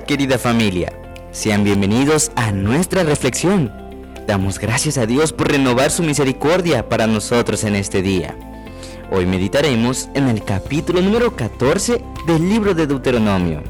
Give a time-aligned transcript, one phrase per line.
[0.00, 0.90] Querida familia,
[1.32, 3.70] sean bienvenidos a nuestra reflexión.
[4.26, 8.34] Damos gracias a Dios por renovar su misericordia para nosotros en este día.
[9.10, 13.62] Hoy meditaremos en el capítulo número 14 del libro de Deuteronomio.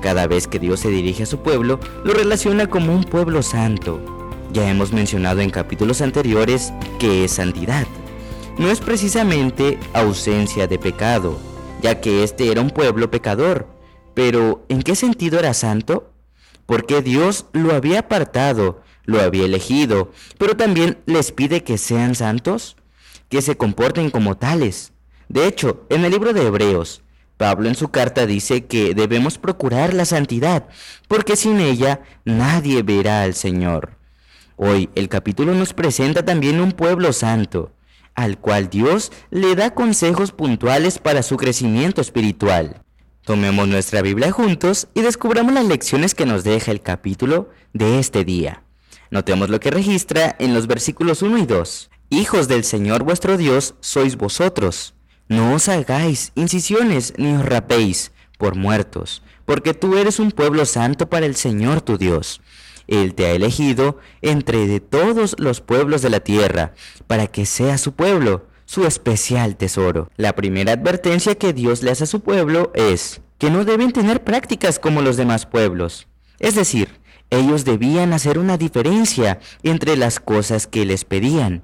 [0.00, 4.00] Cada vez que Dios se dirige a su pueblo, lo relaciona como un pueblo santo.
[4.52, 7.86] Ya hemos mencionado en capítulos anteriores que es santidad.
[8.58, 11.36] No es precisamente ausencia de pecado,
[11.82, 13.77] ya que este era un pueblo pecador,
[14.18, 16.12] pero, ¿en qué sentido era santo?
[16.66, 22.76] Porque Dios lo había apartado, lo había elegido, pero también les pide que sean santos,
[23.28, 24.92] que se comporten como tales.
[25.28, 27.04] De hecho, en el libro de Hebreos,
[27.36, 30.66] Pablo en su carta dice que debemos procurar la santidad,
[31.06, 33.98] porque sin ella nadie verá al Señor.
[34.56, 37.72] Hoy el capítulo nos presenta también un pueblo santo,
[38.16, 42.82] al cual Dios le da consejos puntuales para su crecimiento espiritual.
[43.28, 48.24] Tomemos nuestra Biblia juntos y descubramos las lecciones que nos deja el capítulo de este
[48.24, 48.62] día.
[49.10, 51.90] Notemos lo que registra en los versículos 1 y 2.
[52.08, 54.94] Hijos del Señor vuestro Dios sois vosotros.
[55.28, 61.10] No os hagáis incisiones ni os rapéis por muertos, porque tú eres un pueblo santo
[61.10, 62.40] para el Señor tu Dios.
[62.86, 66.72] Él te ha elegido entre de todos los pueblos de la tierra,
[67.06, 70.10] para que sea su pueblo su especial tesoro.
[70.18, 74.22] La primera advertencia que Dios le hace a su pueblo es que no deben tener
[74.22, 76.06] prácticas como los demás pueblos.
[76.38, 81.62] Es decir, ellos debían hacer una diferencia entre las cosas que les pedían.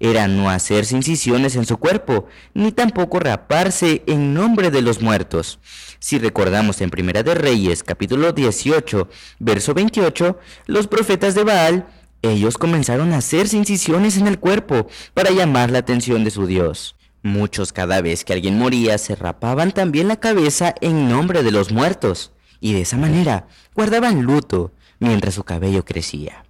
[0.00, 5.58] Era no hacerse incisiones en su cuerpo, ni tampoco raparse en nombre de los muertos.
[5.98, 11.86] Si recordamos en Primera de Reyes, capítulo 18, verso 28, los profetas de Baal
[12.30, 16.96] ellos comenzaron a hacerse incisiones en el cuerpo para llamar la atención de su Dios.
[17.22, 21.72] Muchos cada vez que alguien moría se rapaban también la cabeza en nombre de los
[21.72, 26.44] muertos, y de esa manera guardaban luto mientras su cabello crecía.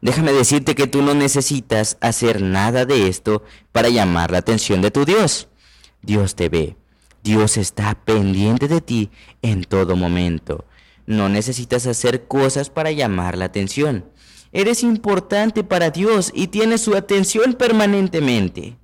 [0.00, 4.90] Déjame decirte que tú no necesitas hacer nada de esto para llamar la atención de
[4.90, 5.48] tu Dios.
[6.02, 6.76] Dios te ve.
[7.22, 9.10] Dios está pendiente de ti
[9.40, 10.66] en todo momento.
[11.06, 14.04] No necesitas hacer cosas para llamar la atención.
[14.56, 18.76] Eres importante para Dios y tienes su atención permanentemente.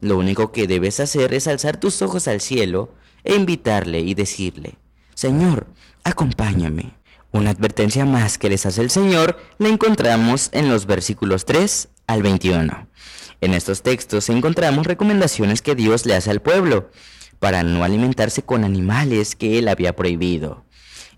[0.00, 2.90] Lo único que debes hacer es alzar tus ojos al cielo
[3.22, 4.74] e invitarle y decirle,
[5.14, 5.68] Señor,
[6.02, 6.96] acompáñame.
[7.30, 12.24] Una advertencia más que les hace el Señor la encontramos en los versículos 3 al
[12.24, 12.88] 21.
[13.40, 16.90] En estos textos encontramos recomendaciones que Dios le hace al pueblo
[17.38, 20.64] para no alimentarse con animales que él había prohibido.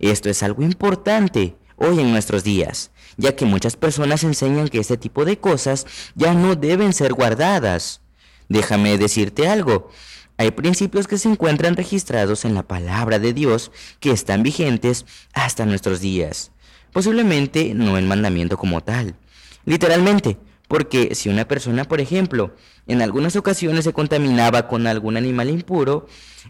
[0.00, 4.96] Esto es algo importante hoy en nuestros días, ya que muchas personas enseñan que este
[4.96, 8.02] tipo de cosas ya no deben ser guardadas.
[8.48, 9.90] Déjame decirte algo.
[10.36, 15.66] Hay principios que se encuentran registrados en la palabra de Dios que están vigentes hasta
[15.66, 16.52] nuestros días.
[16.92, 19.16] Posiblemente no el mandamiento como tal.
[19.64, 20.38] Literalmente,
[20.68, 22.54] porque si una persona, por ejemplo,
[22.86, 26.06] en algunas ocasiones se contaminaba con algún animal impuro,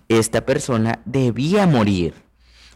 [0.08, 2.14] esta persona debía morir.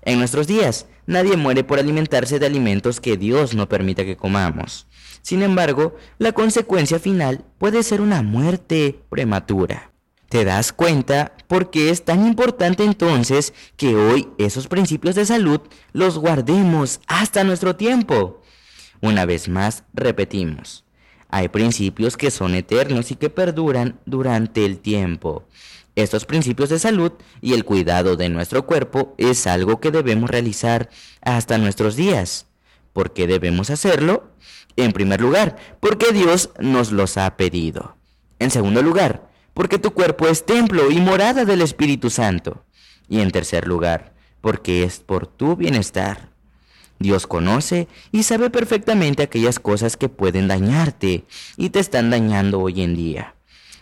[0.04, 4.86] En nuestros días, nadie muere por alimentarse de alimentos que Dios no permita que comamos.
[5.22, 9.92] Sin embargo, la consecuencia final puede ser una muerte prematura.
[10.28, 15.60] ¿Te das cuenta por qué es tan importante entonces que hoy esos principios de salud
[15.92, 18.42] los guardemos hasta nuestro tiempo?
[19.00, 20.84] Una vez más, repetimos.
[21.30, 25.46] Hay principios que son eternos y que perduran durante el tiempo.
[25.96, 30.90] Estos principios de salud y el cuidado de nuestro cuerpo es algo que debemos realizar
[31.20, 32.46] hasta nuestros días.
[32.92, 34.30] ¿Por qué debemos hacerlo?
[34.76, 37.96] En primer lugar, porque Dios nos los ha pedido.
[38.40, 42.64] En segundo lugar, porque tu cuerpo es templo y morada del Espíritu Santo.
[43.08, 46.30] Y en tercer lugar, porque es por tu bienestar.
[46.98, 51.24] Dios conoce y sabe perfectamente aquellas cosas que pueden dañarte
[51.56, 53.34] y te están dañando hoy en día.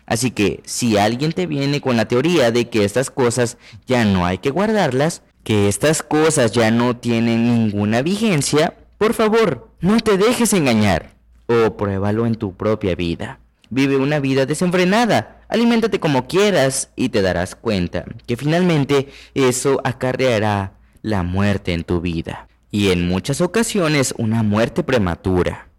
[0.07, 4.27] Así que si alguien te viene con la teoría de que estas cosas ya no
[4.27, 10.17] hay que guardarlas, que estas cosas ya no tienen ninguna vigencia, por favor, no te
[10.17, 11.15] dejes engañar.
[11.47, 13.41] O pruébalo en tu propia vida.
[13.69, 20.75] Vive una vida desenfrenada, aliméntate como quieras y te darás cuenta que finalmente eso acarreará
[21.01, 22.49] la muerte en tu vida.
[22.71, 25.72] Y en muchas ocasiones una muerte prematura.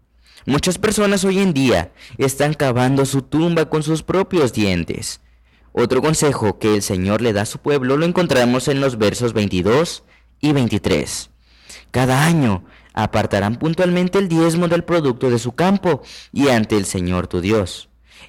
[0.46, 5.22] Muchas personas hoy en día están cavando su tumba con sus propios dientes.
[5.72, 9.32] Otro consejo que el Señor le da a su pueblo lo encontramos en los versos
[9.32, 10.04] 22
[10.40, 11.30] y 23.
[11.90, 12.62] Cada año
[12.92, 17.88] apartarán puntualmente el diezmo del producto de su campo y ante el Señor tu Dios.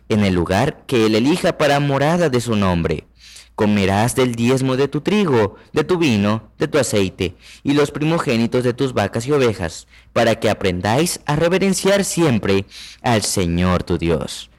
[0.09, 3.07] En el lugar que Él elija para morada de su nombre.
[3.55, 8.63] Comerás del diezmo de tu trigo, de tu vino, de tu aceite, y los primogénitos
[8.63, 12.65] de tus vacas y ovejas, para que aprendáis a reverenciar siempre
[13.01, 14.49] al Señor tu Dios.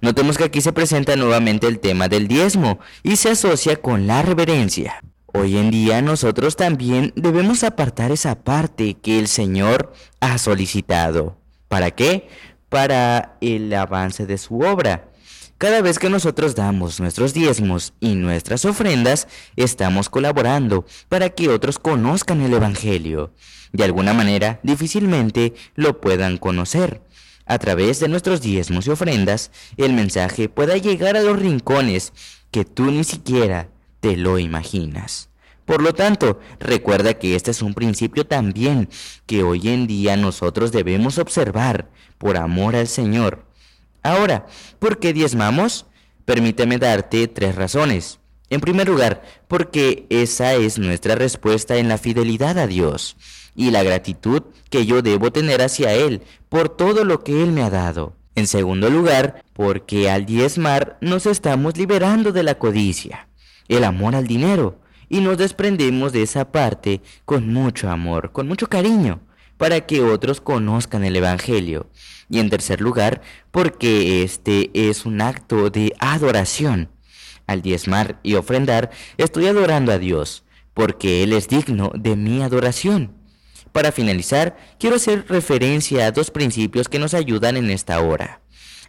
[0.00, 4.22] Notemos que aquí se presenta nuevamente el tema del diezmo y se asocia con la
[4.22, 5.02] reverencia.
[5.26, 11.36] Hoy en día nosotros también debemos apartar esa parte que el Señor ha solicitado.
[11.66, 12.28] ¿Para qué?
[12.74, 15.08] Para el avance de su obra.
[15.58, 21.78] Cada vez que nosotros damos nuestros diezmos y nuestras ofrendas, estamos colaborando para que otros
[21.78, 23.32] conozcan el Evangelio.
[23.72, 27.00] De alguna manera, difícilmente lo puedan conocer.
[27.46, 32.12] A través de nuestros diezmos y ofrendas, el mensaje pueda llegar a los rincones
[32.50, 33.68] que tú ni siquiera
[34.00, 35.28] te lo imaginas.
[35.64, 38.88] Por lo tanto, recuerda que este es un principio también
[39.26, 41.88] que hoy en día nosotros debemos observar
[42.18, 43.46] por amor al Señor.
[44.02, 44.46] Ahora,
[44.78, 45.86] ¿por qué diezmamos?
[46.26, 48.20] Permíteme darte tres razones.
[48.50, 53.16] En primer lugar, porque esa es nuestra respuesta en la fidelidad a Dios
[53.56, 57.62] y la gratitud que yo debo tener hacia Él por todo lo que Él me
[57.62, 58.14] ha dado.
[58.34, 63.28] En segundo lugar, porque al diezmar nos estamos liberando de la codicia
[63.68, 64.78] el amor al dinero
[65.08, 69.20] y nos desprendemos de esa parte con mucho amor, con mucho cariño,
[69.56, 71.90] para que otros conozcan el Evangelio.
[72.28, 73.20] Y en tercer lugar,
[73.50, 76.90] porque este es un acto de adoración.
[77.46, 83.14] Al diezmar y ofrendar, estoy adorando a Dios, porque Él es digno de mi adoración.
[83.72, 88.40] Para finalizar, quiero hacer referencia a dos principios que nos ayudan en esta hora.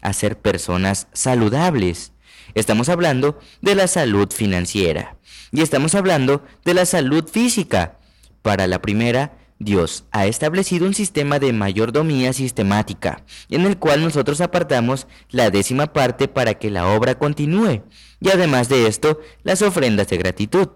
[0.02, 2.14] A ser personas saludables
[2.56, 5.18] Estamos hablando de la salud financiera
[5.52, 8.00] y estamos hablando de la salud física.
[8.42, 14.40] Para la primera, Dios ha establecido un sistema de mayordomía sistemática, en el cual nosotros
[14.40, 17.84] apartamos la décima parte para que la obra continúe,
[18.22, 20.70] y además de esto, las ofrendas de gratitud.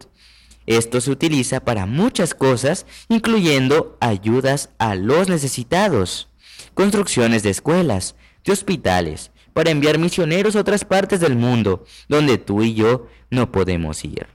[0.66, 6.28] Esto se utiliza para muchas cosas, incluyendo ayudas a los necesitados,
[6.74, 12.64] construcciones de escuelas, de hospitales, para enviar misioneros a otras partes del mundo donde tú
[12.64, 14.28] y yo no podemos ir,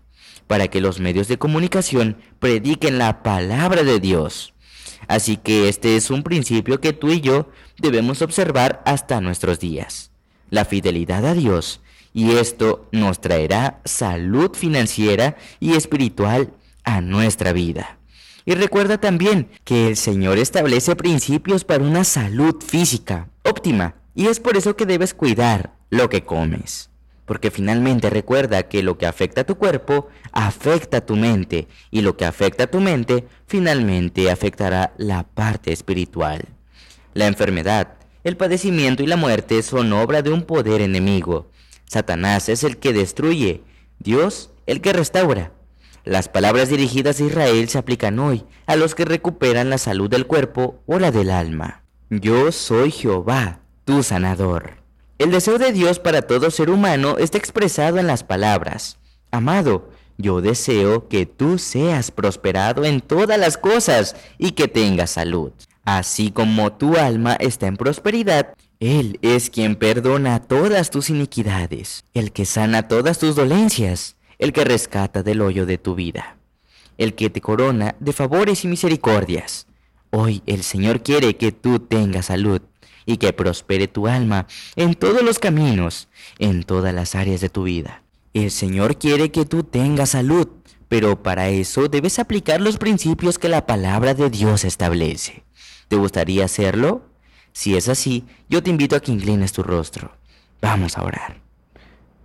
[0.46, 4.54] para que los medios de comunicación prediquen la palabra de Dios.
[5.08, 10.10] Así que este es un principio que tú y yo debemos observar hasta nuestros días.
[10.50, 11.80] La fidelidad a Dios.
[12.12, 16.52] Y esto nos traerá salud financiera y espiritual
[16.84, 17.98] a nuestra vida.
[18.46, 24.40] Y recuerda también que el Señor establece principios para una salud física óptima y es
[24.40, 26.90] por eso que debes cuidar lo que comes.
[27.24, 32.02] Porque finalmente recuerda que lo que afecta a tu cuerpo afecta a tu mente y
[32.02, 36.44] lo que afecta a tu mente finalmente afectará la parte espiritual.
[37.14, 37.94] La enfermedad,
[38.24, 41.50] el padecimiento y la muerte son obra de un poder enemigo.
[41.86, 43.62] Satanás es el que destruye,
[43.98, 45.52] Dios el que restaura.
[46.04, 50.26] Las palabras dirigidas a Israel se aplican hoy a los que recuperan la salud del
[50.26, 51.84] cuerpo o la del alma.
[52.10, 54.78] Yo soy Jehová, tu sanador.
[55.18, 58.98] El deseo de Dios para todo ser humano está expresado en las palabras,
[59.34, 65.50] Amado, yo deseo que tú seas prosperado en todas las cosas y que tengas salud.
[65.84, 72.30] Así como tu alma está en prosperidad, Él es quien perdona todas tus iniquidades, el
[72.30, 76.36] que sana todas tus dolencias, el que rescata del hoyo de tu vida,
[76.96, 79.66] el que te corona de favores y misericordias.
[80.10, 82.62] Hoy el Señor quiere que tú tengas salud
[83.06, 84.46] y que prospere tu alma
[84.76, 86.08] en todos los caminos,
[86.38, 88.02] en todas las áreas de tu vida.
[88.32, 90.48] El Señor quiere que tú tengas salud,
[90.88, 95.44] pero para eso debes aplicar los principios que la palabra de Dios establece.
[95.88, 97.06] ¿Te gustaría hacerlo?
[97.52, 100.16] Si es así, yo te invito a que inclines tu rostro.
[100.60, 101.40] Vamos a orar.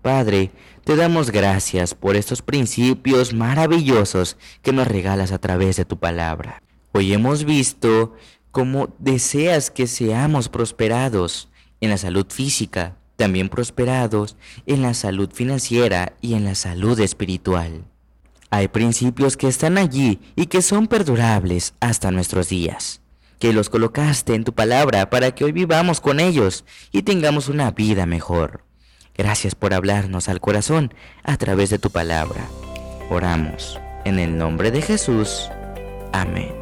[0.01, 0.51] Padre,
[0.85, 6.63] te damos gracias por estos principios maravillosos que nos regalas a través de tu palabra.
[6.93, 8.15] Hoy hemos visto
[8.51, 11.49] como deseas que seamos prosperados
[11.81, 17.85] en la salud física, también prosperados en la salud financiera y en la salud espiritual.
[18.49, 23.01] Hay principios que están allí y que son perdurables hasta nuestros días,
[23.37, 27.71] que los colocaste en tu palabra para que hoy vivamos con ellos y tengamos una
[27.71, 28.63] vida mejor.
[29.15, 32.47] Gracias por hablarnos al corazón a través de tu palabra.
[33.09, 35.49] Oramos en el nombre de Jesús.
[36.13, 36.58] Amén.